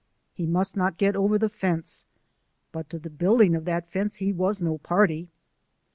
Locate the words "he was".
4.15-4.59